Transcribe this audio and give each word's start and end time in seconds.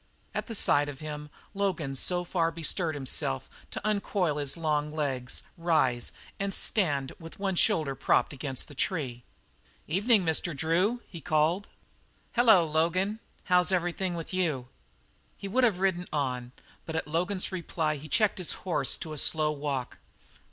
At 0.33 0.49
sight 0.57 0.89
of 0.89 0.99
him 0.99 1.29
Logan 1.53 1.93
so 1.93 2.23
far 2.23 2.49
bestirred 2.49 2.95
himself 2.95 3.47
as 3.63 3.67
to 3.69 3.87
uncoil 3.87 4.37
his 4.37 4.57
long 4.57 4.91
legs, 4.91 5.43
rise, 5.59 6.11
and 6.39 6.51
stand 6.55 7.11
with 7.19 7.37
one 7.37 7.53
shoulder 7.53 7.93
propped 7.93 8.33
against 8.33 8.67
the 8.67 8.73
tree. 8.73 9.21
"Evening, 9.87 10.25
Mr. 10.25 10.57
Drew," 10.57 11.03
he 11.07 11.21
called. 11.21 11.67
"Hello, 12.31 12.65
Logan. 12.65 13.19
How's 13.43 13.71
everything 13.71 14.15
with 14.15 14.33
you?" 14.33 14.69
He 15.37 15.47
would 15.47 15.63
have 15.63 15.77
ridden 15.77 16.07
on, 16.11 16.51
but 16.87 16.95
at 16.95 17.07
Logan's 17.07 17.51
reply 17.51 17.97
he 17.97 18.09
checked 18.09 18.39
his 18.39 18.53
horse 18.65 18.97
to 18.97 19.13
a 19.13 19.19
slow 19.19 19.51
walk. 19.51 19.99